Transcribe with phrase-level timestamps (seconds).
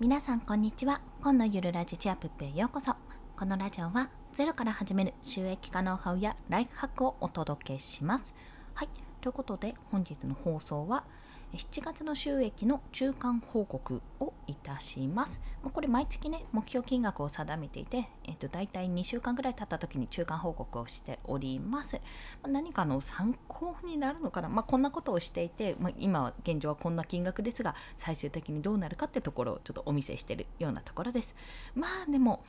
[0.00, 1.02] 皆さんこんにちは。
[1.20, 2.94] 今のゆるラジチアップへようこそ。
[3.38, 8.34] このラジオはゼロから始める収益化ノウハウやライフハックをお届けします。
[8.72, 8.88] はい。
[9.20, 11.04] ということで本日の放送は
[11.52, 15.40] 7月の収益の中間報告をいたします。
[15.72, 22.00] これ毎月ね、目標金額を定めていて、えっと、大体2週間ぐらい経った時に中間報告をしております。
[22.46, 31.34] 何かの参考になるのかな、まあ、こんなことをしていて、まあ、今現状はこんな金額ですが、最終的にどうなるかってところをちょっとお見せしているようなところです。
[31.74, 32.44] まあでも、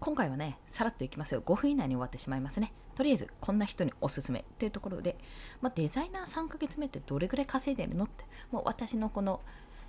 [0.00, 1.42] 今回はね、さらっといきますよ。
[1.42, 2.72] 5分以内に終わってしまいますね。
[2.94, 5.16] とりあえず、こんな人におすすめっていうところで、
[5.60, 9.40] まあ、デザイナー3ヶ月目ってどれぐらい稼いでるのって、もう私のこの、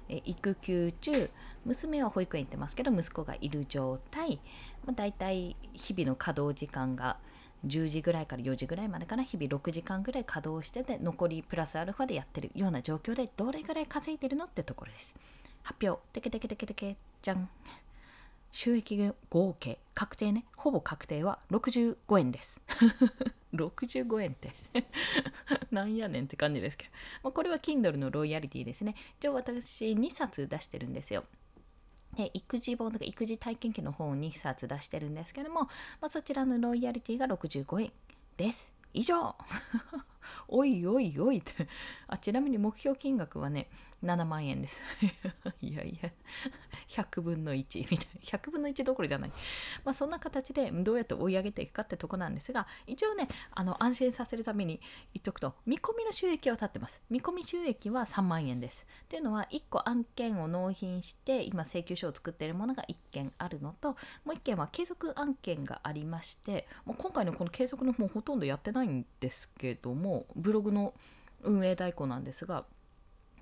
[0.10, 1.30] え育休中、
[1.64, 4.42] 娘は保育園行ってますけど、息子がいる状態、
[4.86, 7.18] まあ、大体日々の稼働時間が
[7.66, 15.16] 10時ぐらいから4時ぐらいまでかな、日々6時間ぐらい稼働してて、残りプラスアルファでやってるような状況で、どれぐらい稼いでるのってところです。
[15.64, 17.50] 発表、テケテケテケテケ、じゃん。
[18.54, 20.46] 収益合計確定ね。
[20.56, 22.62] ほぼ確定は65円です。
[23.54, 24.54] 65円って。
[25.72, 26.92] なんやねんって感じですけど、
[27.24, 28.96] まあ、これは Kindle のロイヤリティですね。
[29.20, 31.26] 一応私2冊出してるんですよ。
[32.16, 35.70] で育児本とか育児体験記の本を2冊出してるんですけども、ま
[36.02, 37.92] あ、そちらのロイヤリティが65円
[38.38, 38.72] です。
[38.94, 39.36] 以上。
[40.48, 41.68] おいおいおいって。
[42.08, 43.68] あちなみに目標金額はね
[44.04, 44.84] 7万円です。
[45.60, 46.12] いやいや。
[46.94, 48.22] 100分の1みたいな。
[48.24, 49.32] 100分の1どころじゃない。
[49.84, 54.80] まあそんな形でどうやって追い上げていくかってとこなんですが一応ねあの安心させるために
[55.14, 57.02] 言っとくと見込みの収益は立ってます。
[57.10, 58.86] 見込み収益は3万円です。
[59.06, 63.92] っていうのは1個案件を納品して今請求書を作っているものが1件あるのと
[64.26, 70.94] もう1件は継続案件がありましてもう今回のこの継続のもうほとんどやってないんですけどもブログの
[71.42, 72.66] 運営代行なんですが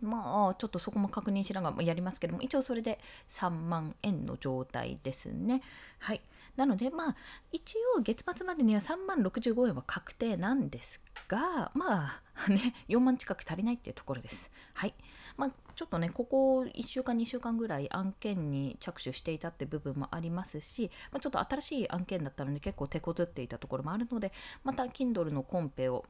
[0.01, 2.99] まあちょっとそこも確認しながらやりますけども一応それで
[3.29, 5.61] 3万円の状態ですね。
[5.99, 6.21] はい。
[6.57, 7.15] なのでまあ
[7.51, 14.51] 一応月末までには3万65円は確定なんですがまあね4万近く足りないっていうところです。
[14.73, 14.93] はい。
[15.37, 24.31] まあちょっとねここ1週間2週間ぐらい案件に着手していたって部分もありますし、まあ、ちょっと新しい案件だったので結構手こずっていたところもあるので
[24.63, 26.05] また Kindle のコンペを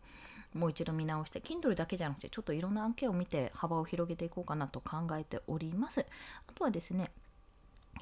[0.53, 6.05] もう一度見直して Kindle だけじゃなくてちょっといろんな案件を見て幅を広げていこうかなと考えております。
[6.47, 7.11] あとはですね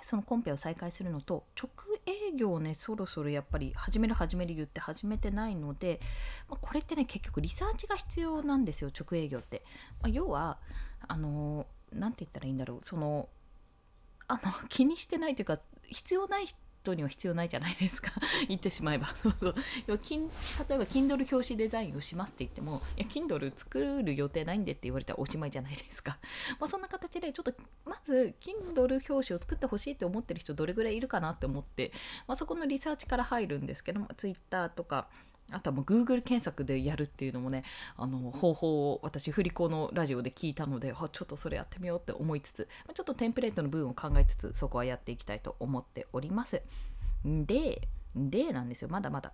[0.01, 1.69] そのコンペを再開するのと直
[2.05, 5.99] 営業をねそろそろやっぱり始める始める言って始めてないので、
[6.47, 9.63] まあ、これってね結局リサーチが必要なんですよ直営業って、
[10.01, 10.57] まあ、要は
[11.07, 13.29] あの何て言ったらいいんだろうその
[14.27, 14.39] あの
[14.69, 18.11] 気にしてないというか必要ない人人には必要ないじゃないですか。
[18.47, 19.07] 言ってしまえば。
[19.21, 19.55] そうそう。
[19.87, 26.17] 例えば Kindle 表紙デザインをしますって言ってもいや Kindle 作る予定ないんでって言われたらおしまいじゃないですか、
[26.59, 27.53] まあ、そんな形でちょっと
[27.85, 31.91] まず Kindle 表紙を作ってほしいって思ってる人どれぐらいいるかなって思って、
[32.27, 35.09] まあ、そこのリサーチから入るんですけども Twitter とか
[35.51, 37.63] あとはもう Google 検索でやるっていうのもね
[37.97, 46.61] あの方法を私振り子のラジオで聞いたのであちょっとそれやってみようって思いつつちょっとテンプレートの部分を考えつつそこはやっていきたいと思っております。
[47.23, 48.89] ででなんですよ。
[48.89, 49.33] まだまだ。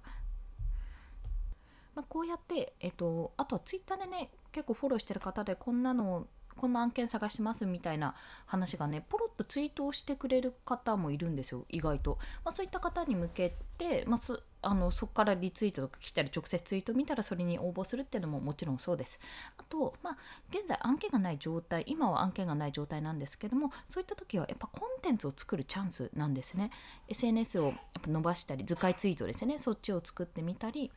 [1.96, 6.28] まあ、こうやって、えっと、あとはツイッターでね結構フォローしてる方でこんなの
[6.58, 8.16] こんな案件探してますみたいな
[8.46, 11.66] 話がねポロッとツイートをしてくれる方もいるんですよ。
[11.70, 14.20] 意外と、まあ、そういった方に向けて、まあ、
[14.66, 19.20] あのそこからリツイートとか来たり直接ツイート見たらそれに応募するっていうのももちろんそうです。
[19.58, 20.18] あと、まあ、
[20.50, 26.72] 現在案件がない状態今は案件がない状態なんですけどもそういった時はやっぱコンテンツを作るチャンスなんですね。
[27.08, 29.60] SNS をやっぱ伸ばしたり図解ツイートですね。
[29.60, 30.92] そっちを作ってみたり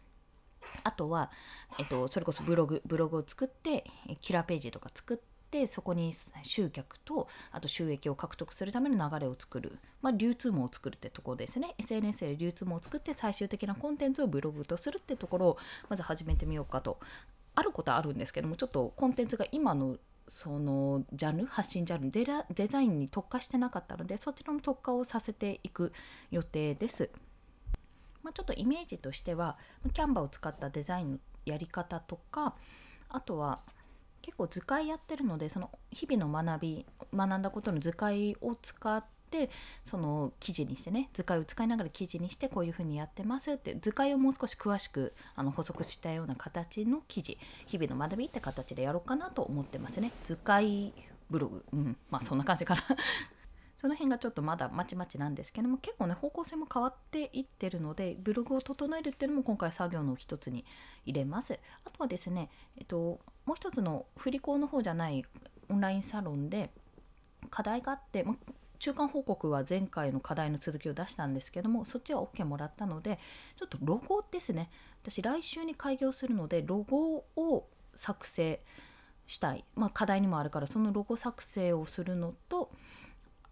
[0.84, 1.30] あとは、
[1.78, 3.84] えっと、それこそブログブログを作って
[4.22, 11.75] キラーページとか作ってってそこに集客とあと収益を獲得するための流れを作る、まあ、流通網を作るってところですね。
[11.78, 15.58] SNS で流通網を作って最終的なコンテンツをブログとするってところを
[15.88, 17.00] まず始めてみようかと。
[17.54, 19.97] あることはあるんですけどもちょっとコンテンツが今の
[20.28, 25.93] そのジャンル発信ジャンルデデザインに特化してなかったのでそちらの特化をさせていく
[26.31, 27.11] 予定です。
[28.22, 29.56] まあ、ちょっとイメージとしては
[29.93, 32.55] キャンバーを使ったデザインのやり方とか
[33.08, 33.61] あとは
[34.23, 39.50] 結構図解やってるのでその日々の学び学んだことの図解を使って
[39.85, 50.12] その記事にしてね図解を使いながら記事にしてこういうふうにやってますって図解をもう少し詳しくあの補足したような形の記事日々の学びって形でやろうかなと思ってますね。
[50.25, 50.93] 図解
[51.31, 51.65] ブログ。
[51.73, 51.97] うん。
[52.11, 52.82] まあそんな感じかな。
[53.80, 60.64] その辺がちょっとまだまちまちなんですけども結構ね方向性も変わっていってるのでブログを整えるっていうのも今回作業の一つに
[61.04, 61.58] 入れます。
[61.84, 65.25] あとはですねえっともう一つの振り子の方じゃない
[65.70, 66.70] オンラインサロンで
[67.50, 68.36] 課題があってま
[68.78, 73.19] 中間報告は前回の課題の続きを出したんですけどもそっちは OK もらったので
[73.58, 74.70] ちょっとロゴですね。
[75.02, 78.60] 私来週に開業するのでロゴを作成
[79.26, 82.70] したい、まあ、課題にもあるからそのロゴ作成をするのと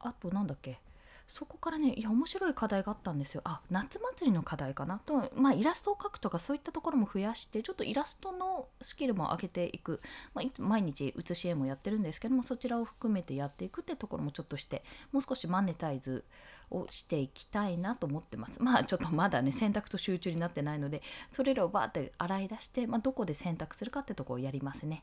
[0.00, 0.80] あとなんだっけ？
[1.28, 3.40] そこからねいや面白い課題があったんですよ。
[3.44, 5.00] あ夏祭りの課題かな？
[5.04, 10.00] と、まあ、イラストを描くとかそういったところも増やしてちょっとイラストのスキルも上げていく、
[10.34, 16.24] まあ、毎日写し絵もやってるんですけどもそちらを含めてやっていくってところもちょっとしてもう少しマネタイズ
[16.70, 18.62] をしていきたいなと思ってます。
[18.62, 21.02] まあちょっとまだね選択と集中になってないので
[21.32, 25.02] それらをバーって洗い出して、まあ、どこで選択するかってとこをやりますね。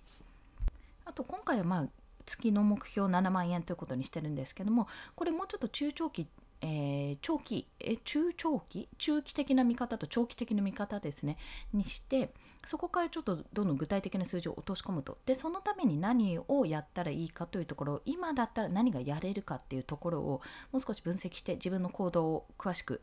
[1.04, 1.88] あと今回はまあ
[2.26, 6.28] 月の目標7万円ということにしてるんですけどもこれもうちょっと中長期
[6.66, 8.88] えー、長期え中長期？
[8.98, 11.38] 中期的な見方と長期的な見方ですね。
[11.74, 12.34] にして
[12.66, 15.18] そこからちょっとどんどん具体的な数字を落とし込むと。
[15.26, 20.42] でそのために何をやったらいいかというところ今だったら何がやれるかっていうところを
[20.72, 23.02] もう少し分析して自分の行動を詳しく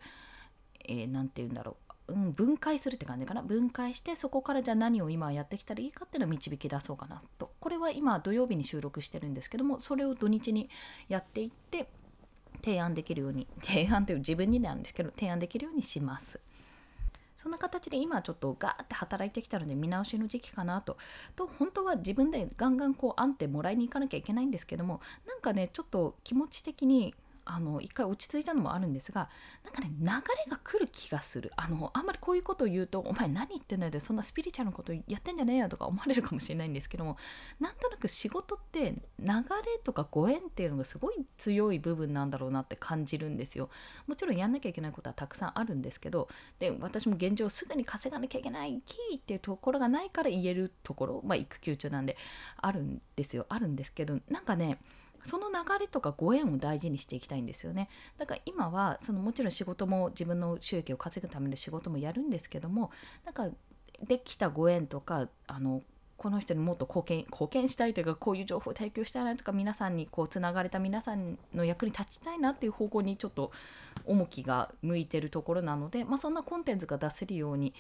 [0.88, 1.89] 何、えー、て言うんだろう。
[2.11, 3.43] うん、分解するって感じかな。
[3.43, 7.53] 分解してそこからじゃあ何を今やってきたらいいかっていうのを導き出そうかなと。
[7.61, 10.69] これは今土曜日に収録してるんですけどもそれを土日に
[11.09, 11.89] やっていって
[12.62, 16.41] 提案できるように 提案という自分になんですけど提案できるようにします。
[17.37, 20.99] そんな形で今ちょっとガーって働いてきたので見直しの時期かなと。
[21.37, 27.15] と本当は自分でガンガンこう安定もらいに行かなきゃいけないんですけどもなんかねちょっと気持ち的に
[27.52, 29.29] あの一回落ち着いたのもあるんですが
[29.64, 31.52] なんかね流れが来る気がする。
[31.56, 37.17] あのあんまりこういうことを言うと「お前何言ってんだよ」そんなスピリチュアルなことやってんじゃねえよとか思われるかもしれないんですけども
[37.58, 43.69] なんとなく仕事って流れとかご縁っていうのがすごい強い部分なんだろうなって感じるんですよ。
[44.06, 52.17] もちろんやんなきゃいけないことはたくさんあるんですけどで私も現状すぐに稼がなきゃいけないキーっていうところがないから言えるところまあ育休中なんで
[52.58, 53.47] あるんですよ。
[53.49, 54.79] あるんですけどなんかね
[55.25, 57.88] その流れとかご縁を大事にしていきたいんですよね。
[58.19, 62.90] だから今はそのもちろん仕事も自分の収益を稼ぐための仕事もやるんですけども
[63.25, 63.49] なんか
[64.06, 65.82] できたご縁とかあの
[66.17, 73.52] この人にもっと貢献貢献したいというかこういう情報を提供したいなとか皆さんにこうつながれた皆さんの役に立ちたいなっていう方向にちょっと
[74.05, 77.73] 重きが向いてるところなので、まあ、そんなコンテンツが出せるように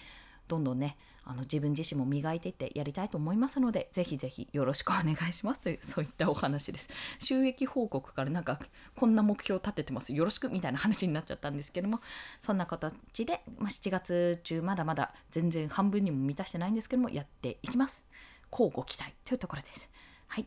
[0.50, 6.88] どんどんねあの自分自身も磨いていってやりたいと思いますのでぜひぜひよろしくお願いしますという そういったお話です。
[7.20, 8.58] 収益報告からなんか
[8.96, 10.12] こんな目標を立ててます。
[10.12, 12.00] よろしくみたいな話になっちゃったんですけども
[12.40, 18.04] そんな形で、まあ、7月中まだまだ全然半分にも満たしてないんですけどもやっていきます。
[18.50, 19.88] 交互期待というところです。
[20.26, 20.46] はい。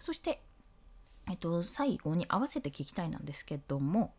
[0.00, 0.42] そして
[1.28, 4.14] えっと最後に合わせて聞きたいなんですけども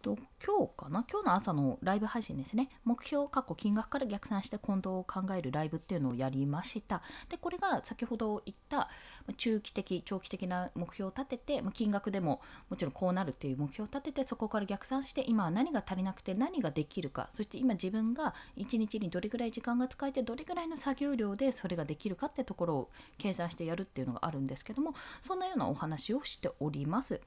[0.00, 1.04] と今日かな？
[1.10, 2.70] 今日の朝のライブ配信ですね。
[2.84, 7.02] 目標過去金額から逆算して今度を考えるライブっていうのをやりました。
[7.28, 8.88] でこれが先ほど言った
[9.36, 17.28] 中期的長期的な目標を立てて金額でももちろんこうなるっていう目標を立ててそこから逆算して今は何が足りなくて何ができるか。
[17.30, 27.20] そして今自分が一日にどれぐらい時間が使えてどれぐらいの作業量でそれができるかってところを計算してやるっていうのがあるんですけどもそんなようなお話をしております。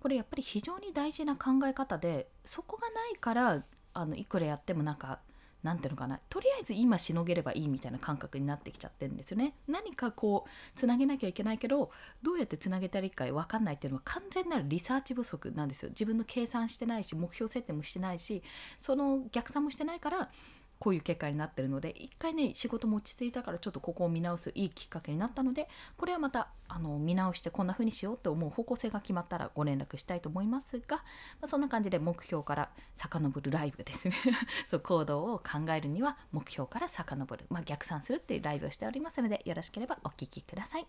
[0.00, 3.64] これやっぱり非常に大事な考え方でそこがないから
[3.94, 5.20] あのいくらやってもなんか
[5.62, 9.54] なんていうのかなとりあえず今しのげればいいみたいな感覚になってきちゃってるんですよね。
[9.66, 11.90] 何かこうつなげなきゃいけないけど
[12.22, 15.88] どうやってつなげたらいいか分かんないっていうのは完全なるリサーチ不足なんですよ。
[15.90, 18.42] 自分の計算してないし目標設定もしてないし
[18.80, 20.30] その逆算もしてないから
[20.78, 31.02] こういう結果になってるので一回ね仕事も落ち着いたからちょっとここを見直すいいきっかけになったのでこれはまたあの見直してこんな風にしようと思う方向性が決まったらご連絡したいと思いますが、ま
[31.42, 34.14] あ、そんな感じで目標から遡るライブですね
[34.68, 40.86] そう行動を考えるには目標から遡る、まあ、逆算するっていうライブをしておりますのでよろしければお聴きください。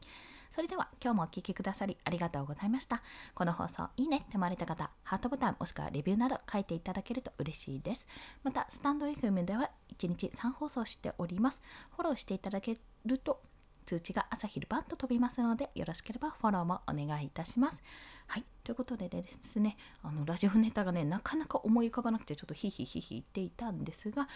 [0.52, 3.02] それでは今日もお聴きくださりありがとうございました。
[3.36, 8.08] この放送いいねって思われた方、ハートボタンもしくはレビューなど書いていただけると嬉しいです。
[8.44, 11.62] また、スタンド FM では1日3放送しております。
[11.96, 13.42] フォローしていただけると
[13.86, 17.82] 通知が朝昼晩と飛びますのでよろしければフォローもお願いいたします。
[18.28, 24.28] はい、ということでですね、あのラジオネタがね、なかなか思い浮かばなくてちょっとヒヒヒヒ言っていたんですが、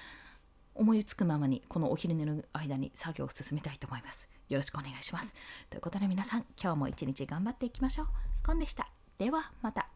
[0.75, 4.29] 思いつくままにこのお昼寝の間に作業を進めたいと思います。
[4.49, 5.35] よろしくお願いします。
[5.69, 8.07] ということで皆さん、今日も一日頑張っていきましょう。
[8.45, 8.89] コンでした。
[9.17, 9.92] ではまた。